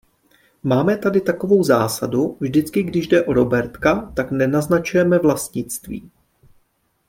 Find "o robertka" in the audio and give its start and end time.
3.25-4.11